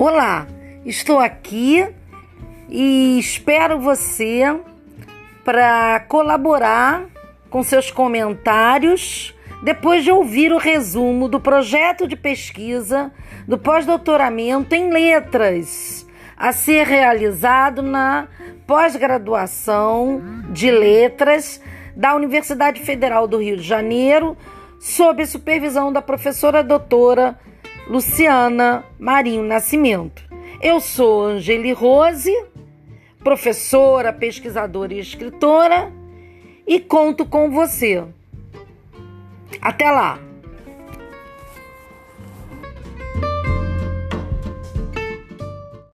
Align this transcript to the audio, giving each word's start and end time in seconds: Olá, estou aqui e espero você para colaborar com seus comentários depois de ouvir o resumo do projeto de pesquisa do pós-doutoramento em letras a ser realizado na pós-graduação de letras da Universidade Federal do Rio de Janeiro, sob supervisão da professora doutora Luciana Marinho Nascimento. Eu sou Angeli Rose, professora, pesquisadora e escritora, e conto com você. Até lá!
Olá, 0.00 0.46
estou 0.86 1.18
aqui 1.18 1.84
e 2.68 3.18
espero 3.18 3.80
você 3.80 4.44
para 5.44 5.98
colaborar 6.06 7.06
com 7.50 7.64
seus 7.64 7.90
comentários 7.90 9.34
depois 9.64 10.04
de 10.04 10.12
ouvir 10.12 10.52
o 10.52 10.56
resumo 10.56 11.28
do 11.28 11.40
projeto 11.40 12.06
de 12.06 12.14
pesquisa 12.14 13.10
do 13.44 13.58
pós-doutoramento 13.58 14.72
em 14.72 14.88
letras 14.88 16.06
a 16.36 16.52
ser 16.52 16.86
realizado 16.86 17.82
na 17.82 18.28
pós-graduação 18.68 20.22
de 20.50 20.70
letras 20.70 21.60
da 21.96 22.14
Universidade 22.14 22.82
Federal 22.82 23.26
do 23.26 23.42
Rio 23.42 23.56
de 23.56 23.64
Janeiro, 23.64 24.36
sob 24.78 25.26
supervisão 25.26 25.92
da 25.92 26.00
professora 26.00 26.62
doutora 26.62 27.36
Luciana 27.88 28.84
Marinho 28.98 29.42
Nascimento. 29.42 30.22
Eu 30.60 30.78
sou 30.78 31.24
Angeli 31.24 31.72
Rose, 31.72 32.32
professora, 33.24 34.12
pesquisadora 34.12 34.92
e 34.92 34.98
escritora, 34.98 35.90
e 36.66 36.78
conto 36.78 37.24
com 37.24 37.50
você. 37.50 38.04
Até 39.62 39.90
lá! 39.90 40.27